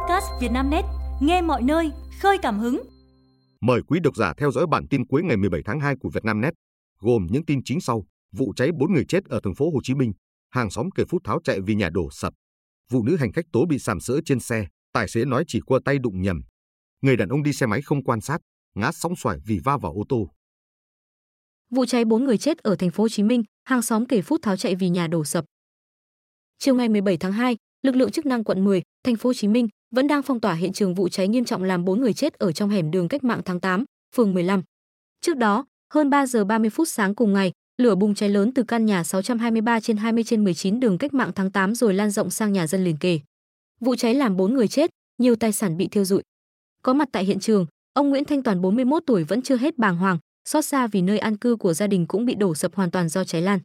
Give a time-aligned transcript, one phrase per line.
[0.00, 0.84] podcast Vietnamnet,
[1.20, 2.82] nghe mọi nơi, khơi cảm hứng.
[3.60, 6.54] Mời quý độc giả theo dõi bản tin cuối ngày 17 tháng 2 của Vietnamnet,
[7.00, 9.94] gồm những tin chính sau: vụ cháy 4 người chết ở thành phố Hồ Chí
[9.94, 10.12] Minh,
[10.50, 12.32] hàng xóm kể phút tháo chạy vì nhà đổ sập.
[12.90, 15.80] Vụ nữ hành khách tố bị sàm sỡ trên xe, tài xế nói chỉ qua
[15.84, 16.40] tay đụng nhầm.
[17.02, 18.38] Người đàn ông đi xe máy không quan sát,
[18.74, 20.30] ngã sóng xoài vì va vào ô tô.
[21.70, 24.42] Vụ cháy 4 người chết ở thành phố Hồ Chí Minh, hàng xóm kể phút
[24.42, 25.44] tháo chạy vì nhà đổ sập.
[26.58, 29.48] Chiều ngày 17 tháng 2, lực lượng chức năng quận 10, thành phố Hồ Chí
[29.48, 32.34] Minh vẫn đang phong tỏa hiện trường vụ cháy nghiêm trọng làm 4 người chết
[32.38, 33.84] ở trong hẻm đường Cách mạng tháng 8,
[34.16, 34.62] phường 15.
[35.20, 38.62] Trước đó, hơn 3 giờ 30 phút sáng cùng ngày, lửa bùng cháy lớn từ
[38.62, 42.30] căn nhà 623 trên 20 trên 19 đường Cách mạng tháng 8 rồi lan rộng
[42.30, 43.20] sang nhà dân liền kề.
[43.80, 46.22] Vụ cháy làm 4 người chết, nhiều tài sản bị thiêu rụi.
[46.82, 49.96] Có mặt tại hiện trường, ông Nguyễn Thanh Toàn 41 tuổi vẫn chưa hết bàng
[49.96, 50.18] hoàng,
[50.48, 53.08] xót xa vì nơi an cư của gia đình cũng bị đổ sập hoàn toàn
[53.08, 53.60] do cháy lan.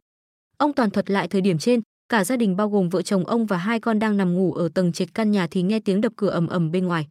[0.58, 3.46] Ông Toàn thuật lại thời điểm trên, cả gia đình bao gồm vợ chồng ông
[3.46, 6.12] và hai con đang nằm ngủ ở tầng trệt căn nhà thì nghe tiếng đập
[6.16, 7.08] cửa ầm ầm bên ngoài.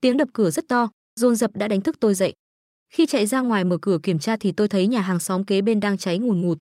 [0.00, 0.88] Tiếng đập cửa rất to,
[1.20, 2.32] dồn dập đã đánh thức tôi dậy.
[2.92, 5.62] Khi chạy ra ngoài mở cửa kiểm tra thì tôi thấy nhà hàng xóm kế
[5.62, 6.58] bên đang cháy ngùn ngụt.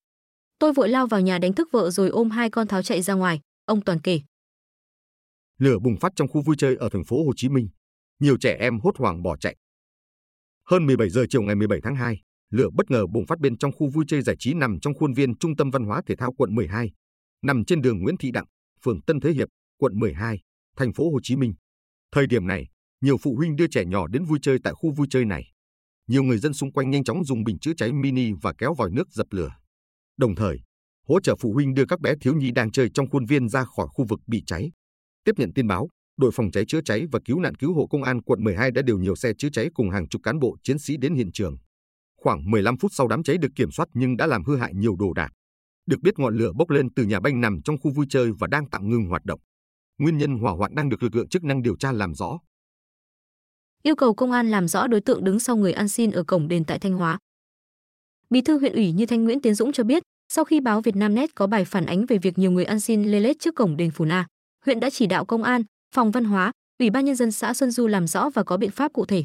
[0.59, 3.13] Tôi vội lao vào nhà đánh thức vợ rồi ôm hai con tháo chạy ra
[3.13, 4.19] ngoài, ông Toàn kể.
[5.57, 7.69] Lửa bùng phát trong khu vui chơi ở thành phố Hồ Chí Minh.
[8.19, 9.55] Nhiều trẻ em hốt hoảng bỏ chạy.
[10.69, 13.71] Hơn 17 giờ chiều ngày 17 tháng 2, lửa bất ngờ bùng phát bên trong
[13.71, 16.31] khu vui chơi giải trí nằm trong khuôn viên Trung tâm Văn hóa Thể thao
[16.37, 16.91] quận 12,
[17.41, 18.45] nằm trên đường Nguyễn Thị Đặng,
[18.83, 19.47] phường Tân Thế Hiệp,
[19.79, 20.39] quận 12,
[20.77, 21.53] thành phố Hồ Chí Minh.
[22.11, 22.67] Thời điểm này,
[23.01, 25.43] nhiều phụ huynh đưa trẻ nhỏ đến vui chơi tại khu vui chơi này.
[26.07, 28.89] Nhiều người dân xung quanh nhanh chóng dùng bình chữa cháy mini và kéo vòi
[28.91, 29.51] nước dập lửa.
[30.17, 30.59] Đồng thời,
[31.07, 33.63] hỗ trợ phụ huynh đưa các bé thiếu nhi đang chơi trong khuôn viên ra
[33.63, 34.71] khỏi khu vực bị cháy.
[35.23, 38.03] Tiếp nhận tin báo, đội phòng cháy chữa cháy và cứu nạn cứu hộ công
[38.03, 40.79] an quận 12 đã điều nhiều xe chữa cháy cùng hàng chục cán bộ chiến
[40.79, 41.57] sĩ đến hiện trường.
[42.21, 44.95] Khoảng 15 phút sau đám cháy được kiểm soát nhưng đã làm hư hại nhiều
[44.99, 45.29] đồ đạc.
[45.87, 48.47] Được biết ngọn lửa bốc lên từ nhà banh nằm trong khu vui chơi và
[48.47, 49.39] đang tạm ngừng hoạt động.
[49.97, 52.39] Nguyên nhân hỏa hoạn đang được lực lượng chức năng điều tra làm rõ.
[53.83, 56.47] Yêu cầu công an làm rõ đối tượng đứng sau người ăn xin ở cổng
[56.47, 57.17] đền tại Thanh Hóa.
[58.29, 61.35] Bí thư huyện ủy Như Thanh Nguyễn Tiến Dũng cho biết, sau khi báo Vietnamnet
[61.35, 63.91] có bài phản ánh về việc nhiều người ăn xin lê lết trước cổng đền
[63.91, 64.27] Phù Na,
[64.65, 65.63] huyện đã chỉ đạo công an,
[65.95, 68.71] phòng văn hóa, ủy ban nhân dân xã Xuân Du làm rõ và có biện
[68.71, 69.23] pháp cụ thể.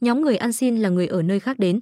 [0.00, 1.80] Nhóm người ăn xin là người ở nơi khác đến.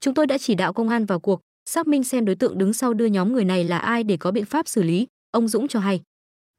[0.00, 1.40] Chúng tôi đã chỉ đạo công an vào cuộc,
[1.70, 4.30] xác minh xem đối tượng đứng sau đưa nhóm người này là ai để có
[4.30, 6.02] biện pháp xử lý, ông Dũng cho hay.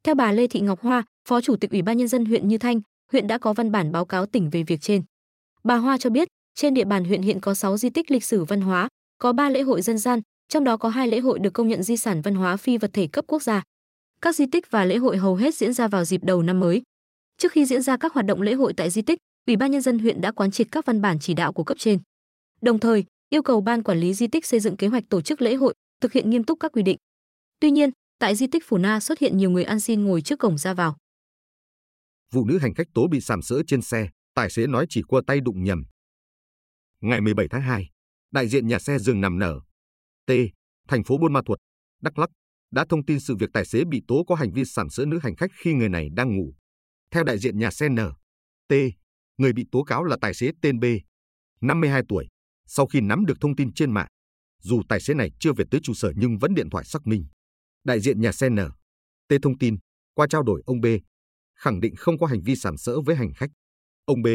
[0.04, 2.58] Theo bà Lê Thị Ngọc Hoa, Phó Chủ tịch Ủy ban nhân dân huyện Như
[2.58, 2.80] Thanh,
[3.12, 5.02] huyện đã có văn bản báo cáo tỉnh về việc trên.
[5.64, 8.44] Bà Hoa cho biết, trên địa bàn huyện hiện có 6 di tích lịch sử
[8.44, 11.50] văn hóa, có 3 lễ hội dân gian, trong đó có hai lễ hội được
[11.50, 13.62] công nhận di sản văn hóa phi vật thể cấp quốc gia.
[14.22, 16.82] Các di tích và lễ hội hầu hết diễn ra vào dịp đầu năm mới.
[17.38, 19.82] Trước khi diễn ra các hoạt động lễ hội tại di tích, Ủy ban nhân
[19.82, 21.98] dân huyện đã quán triệt các văn bản chỉ đạo của cấp trên.
[22.60, 25.42] Đồng thời, yêu cầu ban quản lý di tích xây dựng kế hoạch tổ chức
[25.42, 26.96] lễ hội, thực hiện nghiêm túc các quy định.
[27.60, 30.38] Tuy nhiên, tại di tích Phù Na xuất hiện nhiều người ăn xin ngồi trước
[30.38, 30.96] cổng ra vào.
[32.32, 35.22] Vụ nữ hành khách tố bị sàm sỡ trên xe, tài xế nói chỉ qua
[35.26, 35.82] tay đụng nhầm.
[37.00, 37.90] Ngày 17 tháng 2,
[38.30, 39.60] đại diện nhà xe dừng nằm nở
[40.26, 40.30] T,
[40.88, 41.58] thành phố Buôn Ma Thuột,
[42.02, 42.30] Đắk Lắk
[42.70, 45.18] đã thông tin sự việc tài xế bị tố có hành vi sàm sỡ nữ
[45.22, 46.54] hành khách khi người này đang ngủ.
[47.10, 47.96] Theo đại diện nhà xe N,
[48.68, 48.72] T,
[49.38, 50.84] người bị tố cáo là tài xế tên B,
[51.60, 52.26] 52 tuổi,
[52.68, 54.08] sau khi nắm được thông tin trên mạng.
[54.62, 57.26] Dù tài xế này chưa về tới trụ sở nhưng vẫn điện thoại xác minh.
[57.84, 58.56] Đại diện nhà xe N,
[59.28, 59.76] T thông tin,
[60.14, 60.86] qua trao đổi ông B,
[61.54, 63.50] khẳng định không có hành vi sàm sỡ với hành khách.
[64.04, 64.26] Ông B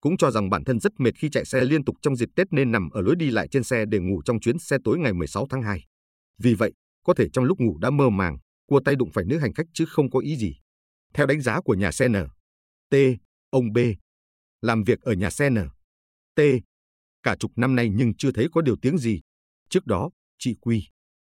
[0.00, 2.46] cũng cho rằng bản thân rất mệt khi chạy xe liên tục trong dịp Tết
[2.50, 5.12] nên nằm ở lối đi lại trên xe để ngủ trong chuyến xe tối ngày
[5.12, 5.84] 16 tháng 2.
[6.38, 6.72] Vì vậy,
[7.02, 9.66] có thể trong lúc ngủ đã mơ màng, cua tay đụng phải nữ hành khách
[9.72, 10.56] chứ không có ý gì.
[11.14, 12.14] Theo đánh giá của nhà xe N,
[12.90, 12.94] T,
[13.50, 13.78] ông B,
[14.62, 15.56] làm việc ở nhà xe N,
[16.34, 16.40] T,
[17.26, 19.20] cả chục năm nay nhưng chưa thấy có điều tiếng gì.
[19.68, 20.88] Trước đó, chị Quy,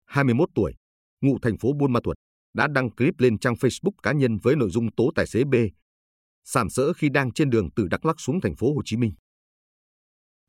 [0.06, 0.74] 21 tuổi,
[1.22, 2.18] ngụ thành phố Buôn Ma Thuột,
[2.54, 5.56] đã đăng clip lên trang Facebook cá nhân với nội dung tố tài xế B
[6.44, 9.14] sảm sỡ khi đang trên đường từ Đắk Lắk xuống thành phố Hồ Chí Minh.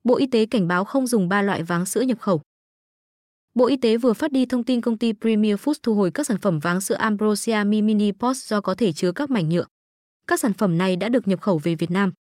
[0.04, 2.42] Bộ Y tế cảnh báo không dùng ba loại váng sữa nhập khẩu.
[3.54, 6.26] Bộ Y tế vừa phát đi thông tin công ty Premier Foods thu hồi các
[6.26, 9.64] sản phẩm váng sữa Ambrosia Mini Post do có thể chứa các mảnh nhựa.
[10.26, 12.12] Các sản phẩm này đã được nhập khẩu về Việt Nam.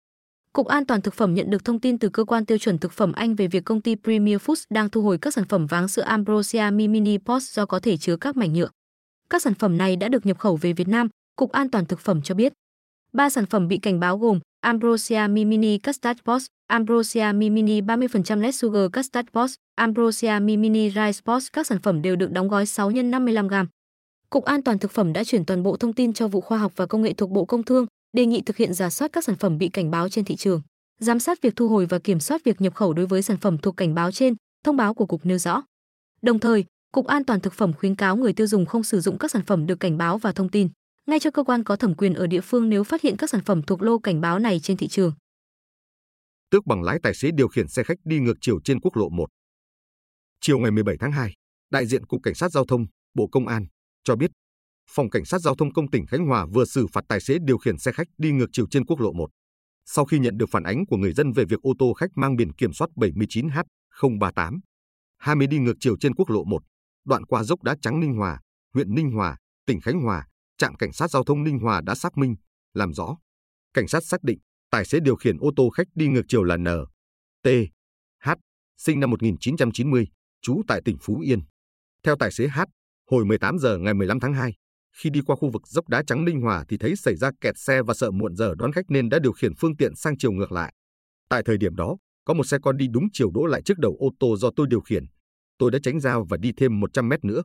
[0.54, 2.92] Cục An toàn thực phẩm nhận được thông tin từ cơ quan tiêu chuẩn thực
[2.92, 5.88] phẩm Anh về việc công ty Premier Foods đang thu hồi các sản phẩm váng
[5.88, 8.70] sữa Ambrosia Mini Post do có thể chứa các mảnh nhựa.
[9.30, 12.00] Các sản phẩm này đã được nhập khẩu về Việt Nam, Cục An toàn thực
[12.00, 12.54] phẩm cho biết.
[13.14, 18.62] Ba sản phẩm bị cảnh báo gồm Ambrosia Mimini Custard Pots, Ambrosia Mimini 30% less
[18.62, 21.48] sugar custard pots, Ambrosia Mimini rice pots.
[21.54, 23.54] Các sản phẩm đều được đóng gói 6 x 55 g.
[24.30, 26.72] Cục An toàn thực phẩm đã chuyển toàn bộ thông tin cho vụ khoa học
[26.76, 29.36] và công nghệ thuộc Bộ Công Thương, đề nghị thực hiện giả soát các sản
[29.36, 30.62] phẩm bị cảnh báo trên thị trường,
[31.00, 33.58] giám sát việc thu hồi và kiểm soát việc nhập khẩu đối với sản phẩm
[33.58, 35.64] thuộc cảnh báo trên, thông báo của cục nêu rõ.
[36.22, 39.18] Đồng thời, Cục An toàn thực phẩm khuyến cáo người tiêu dùng không sử dụng
[39.18, 40.70] các sản phẩm được cảnh báo và thông tin
[41.10, 43.42] ngay cho cơ quan có thẩm quyền ở địa phương nếu phát hiện các sản
[43.46, 45.14] phẩm thuộc lô cảnh báo này trên thị trường.
[46.50, 49.10] Tước bằng lái tài xế điều khiển xe khách đi ngược chiều trên quốc lộ
[49.10, 49.26] 1.
[50.42, 51.34] Chiều ngày 17 tháng 2,
[51.72, 53.66] đại diện Cục Cảnh sát Giao thông, Bộ Công an
[54.04, 54.32] cho biết,
[54.92, 57.58] Phòng Cảnh sát Giao thông Công tỉnh Khánh Hòa vừa xử phạt tài xế điều
[57.58, 59.30] khiển xe khách đi ngược chiều trên quốc lộ 1.
[59.86, 62.36] Sau khi nhận được phản ánh của người dân về việc ô tô khách mang
[62.36, 64.60] biển kiểm soát 79H038
[65.18, 66.64] 20 đi ngược chiều trên quốc lộ 1,
[67.06, 68.40] đoạn qua dốc đá trắng Ninh Hòa,
[68.74, 70.28] huyện Ninh Hòa, tỉnh Khánh Hòa,
[70.58, 72.36] trạm cảnh sát giao thông Ninh Hòa đã xác minh,
[72.74, 73.18] làm rõ.
[73.74, 74.40] Cảnh sát xác định
[74.72, 76.68] tài xế điều khiển ô tô khách đi ngược chiều là N,
[77.44, 77.48] T,
[78.24, 78.30] H,
[78.78, 80.08] sinh năm 1990,
[80.42, 81.40] trú tại tỉnh Phú Yên.
[82.04, 82.60] Theo tài xế H,
[83.12, 84.54] hồi 18 giờ ngày 15 tháng 2,
[85.00, 87.58] khi đi qua khu vực dốc đá trắng Ninh Hòa thì thấy xảy ra kẹt
[87.58, 90.32] xe và sợ muộn giờ đón khách nên đã điều khiển phương tiện sang chiều
[90.32, 90.74] ngược lại.
[91.30, 93.98] Tại thời điểm đó, có một xe con đi đúng chiều đỗ lại trước đầu
[94.00, 95.06] ô tô do tôi điều khiển.
[95.58, 97.42] Tôi đã tránh ra và đi thêm 100 mét nữa.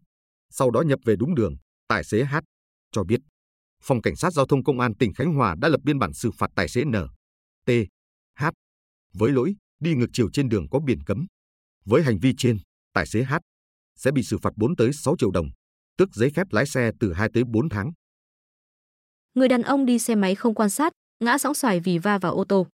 [0.50, 1.56] Sau đó nhập về đúng đường,
[1.88, 2.36] tài xế H
[2.92, 3.20] cho biết.
[3.82, 6.30] Phòng Cảnh sát Giao thông Công an tỉnh Khánh Hòa đã lập biên bản xử
[6.38, 6.92] phạt tài xế N,
[7.66, 7.70] T,
[8.40, 8.44] H
[9.14, 11.26] với lỗi đi ngược chiều trên đường có biển cấm.
[11.84, 12.58] Với hành vi trên,
[12.92, 13.34] tài xế H
[13.96, 15.46] sẽ bị xử phạt 4 tới 6 triệu đồng,
[15.96, 17.92] tước giấy phép lái xe từ 2 tới 4 tháng.
[19.34, 20.92] Người đàn ông đi xe máy không quan sát,
[21.24, 22.66] ngã sóng xoài vì va vào ô tô.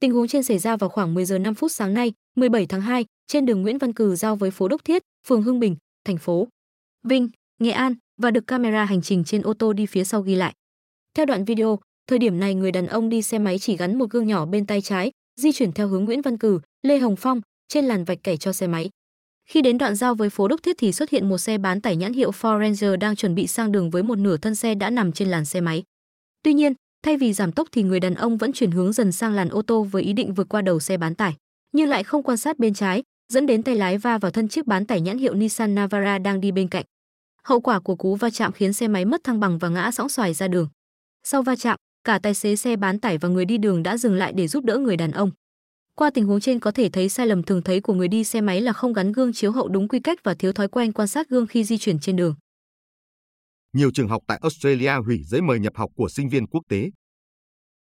[0.00, 2.80] Tình huống trên xảy ra vào khoảng 10 giờ 5 phút sáng nay, 17 tháng
[2.80, 6.18] 2, trên đường Nguyễn Văn Cừ giao với phố Đốc Thiết, phường Hưng Bình, thành
[6.18, 6.48] phố
[7.02, 7.28] Vinh,
[7.60, 10.54] Nghệ An và được camera hành trình trên ô tô đi phía sau ghi lại.
[11.14, 14.10] Theo đoạn video, thời điểm này người đàn ông đi xe máy chỉ gắn một
[14.10, 17.40] gương nhỏ bên tay trái, di chuyển theo hướng Nguyễn Văn Cừ, Lê Hồng Phong
[17.68, 18.90] trên làn vạch kẻ cho xe máy.
[19.48, 21.96] Khi đến đoạn giao với phố Đốc Thiết thì xuất hiện một xe bán tải
[21.96, 24.90] nhãn hiệu Ford Ranger đang chuẩn bị sang đường với một nửa thân xe đã
[24.90, 25.82] nằm trên làn xe máy.
[26.42, 29.32] Tuy nhiên, thay vì giảm tốc thì người đàn ông vẫn chuyển hướng dần sang
[29.32, 31.36] làn ô tô với ý định vượt qua đầu xe bán tải,
[31.72, 33.02] nhưng lại không quan sát bên trái,
[33.32, 36.40] dẫn đến tay lái va vào thân chiếc bán tải nhãn hiệu Nissan Navara đang
[36.40, 36.84] đi bên cạnh.
[37.42, 40.08] Hậu quả của cú va chạm khiến xe máy mất thăng bằng và ngã sõng
[40.08, 40.68] xoài ra đường.
[41.24, 44.14] Sau va chạm, cả tài xế xe bán tải và người đi đường đã dừng
[44.14, 45.30] lại để giúp đỡ người đàn ông.
[45.96, 48.40] Qua tình huống trên có thể thấy sai lầm thường thấy của người đi xe
[48.40, 51.08] máy là không gắn gương chiếu hậu đúng quy cách và thiếu thói quen quan
[51.08, 52.34] sát gương khi di chuyển trên đường.
[53.72, 56.90] Nhiều trường học tại Australia hủy giấy mời nhập học của sinh viên quốc tế.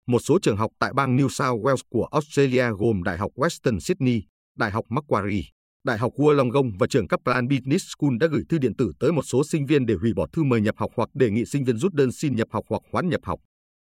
[0.07, 3.79] Một số trường học tại bang New South Wales của Australia gồm Đại học Western
[3.79, 4.21] Sydney,
[4.57, 5.43] Đại học Macquarie,
[5.83, 9.23] Đại học Wollongong và trường Kaplan Business School đã gửi thư điện tử tới một
[9.23, 11.77] số sinh viên để hủy bỏ thư mời nhập học hoặc đề nghị sinh viên
[11.77, 13.39] rút đơn xin nhập học hoặc hoãn nhập học.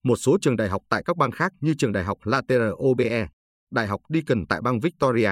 [0.03, 3.27] Một số trường đại học tại các bang khác như trường đại học Lateral OBE,
[3.71, 5.31] Đại học Deakin tại bang Victoria,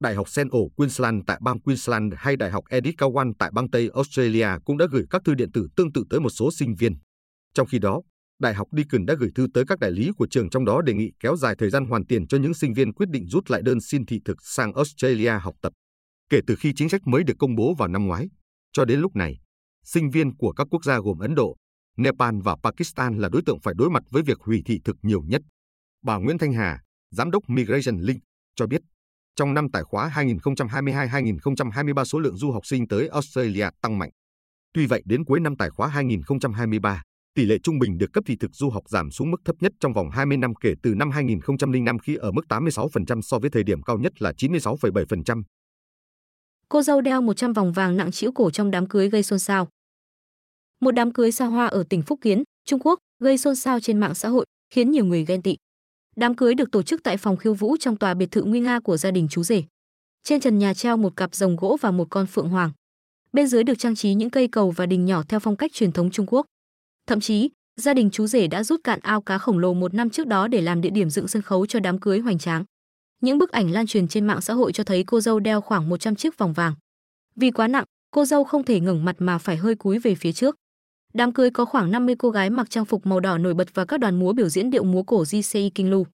[0.00, 3.90] Đại học Central Queensland tại bang Queensland hay Đại học Edith Cowan tại bang Tây
[3.94, 6.96] Australia cũng đã gửi các thư điện tử tương tự tới một số sinh viên.
[7.54, 8.02] Trong khi đó,
[8.38, 10.94] Đại học Deakin đã gửi thư tới các đại lý của trường trong đó đề
[10.94, 13.62] nghị kéo dài thời gian hoàn tiền cho những sinh viên quyết định rút lại
[13.62, 15.72] đơn xin thị thực sang Australia học tập.
[16.30, 18.28] Kể từ khi chính sách mới được công bố vào năm ngoái,
[18.72, 19.40] cho đến lúc này,
[19.84, 21.56] sinh viên của các quốc gia gồm Ấn Độ,
[21.96, 25.22] Nepal và Pakistan là đối tượng phải đối mặt với việc hủy thị thực nhiều
[25.22, 25.42] nhất.
[26.02, 28.20] Bà Nguyễn Thanh Hà, Giám đốc Migration Link,
[28.56, 28.80] cho biết,
[29.36, 34.10] trong năm tài khóa 2022-2023 số lượng du học sinh tới Australia tăng mạnh.
[34.74, 37.02] Tuy vậy đến cuối năm tài khóa 2023,
[37.34, 39.72] tỷ lệ trung bình được cấp thị thực du học giảm xuống mức thấp nhất
[39.80, 43.62] trong vòng 20 năm kể từ năm 2005 khi ở mức 86% so với thời
[43.62, 45.42] điểm cao nhất là 96,7%.
[46.68, 49.68] Cô dâu đeo 100 vòng vàng nặng trĩu cổ trong đám cưới gây xôn xao.
[50.80, 53.98] Một đám cưới xa hoa ở tỉnh Phúc Kiến, Trung Quốc gây xôn xao trên
[54.00, 55.56] mạng xã hội, khiến nhiều người ghen tị.
[56.18, 58.80] Đám cưới được tổ chức tại phòng khiêu vũ trong tòa biệt thự nguy nga
[58.80, 59.62] của gia đình chú rể.
[60.24, 62.70] Trên trần nhà treo một cặp rồng gỗ và một con phượng hoàng.
[63.32, 65.92] Bên dưới được trang trí những cây cầu và đình nhỏ theo phong cách truyền
[65.92, 66.46] thống Trung Quốc.
[67.06, 70.10] Thậm chí, gia đình chú rể đã rút cạn ao cá khổng lồ một năm
[70.10, 72.64] trước đó để làm địa điểm dựng sân khấu cho đám cưới hoành tráng.
[73.20, 75.88] Những bức ảnh lan truyền trên mạng xã hội cho thấy cô dâu đeo khoảng
[75.88, 76.74] 100 chiếc vòng vàng.
[77.36, 80.32] Vì quá nặng, cô dâu không thể ngẩng mặt mà phải hơi cúi về phía
[80.32, 80.56] trước.
[81.18, 83.84] Đám cưới có khoảng 50 cô gái mặc trang phục màu đỏ nổi bật và
[83.84, 86.06] các đoàn múa biểu diễn điệu múa cổ GCI Kinh Lu.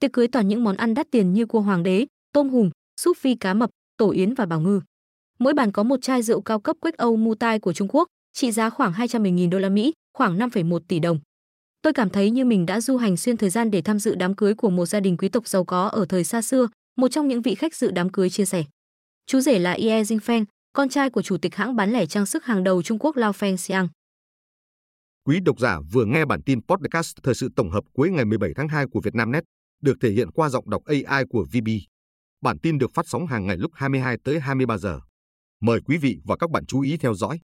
[0.00, 3.16] Tiệc cưới toàn những món ăn đắt tiền như cua hoàng đế, tôm hùm, súp
[3.18, 4.80] phi cá mập, tổ yến và bào ngư.
[5.38, 8.08] Mỗi bàn có một chai rượu cao cấp Quách Âu Mu Tai của Trung Quốc,
[8.32, 11.18] trị giá khoảng 210.000 đô la Mỹ, khoảng 5,1 tỷ đồng.
[11.82, 14.34] Tôi cảm thấy như mình đã du hành xuyên thời gian để tham dự đám
[14.34, 17.28] cưới của một gia đình quý tộc giàu có ở thời xa xưa, một trong
[17.28, 18.64] những vị khách dự đám cưới chia sẻ.
[19.26, 22.44] Chú rể là Ye Jingfeng, con trai của chủ tịch hãng bán lẻ trang sức
[22.44, 23.88] hàng đầu Trung Quốc Lao Feng Xiang.
[25.24, 28.50] Quý độc giả vừa nghe bản tin podcast thời sự tổng hợp cuối ngày 17
[28.56, 29.44] tháng 2 của Vietnamnet,
[29.82, 31.68] được thể hiện qua giọng đọc AI của VB.
[32.40, 35.00] Bản tin được phát sóng hàng ngày lúc 22 tới 23 giờ.
[35.60, 37.40] Mời quý vị và các bạn chú ý theo dõi.